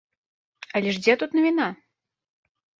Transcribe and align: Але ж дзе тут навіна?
Але 0.79 0.95
ж 0.95 1.03
дзе 1.05 1.13
тут 1.25 1.37
навіна? 1.41 1.71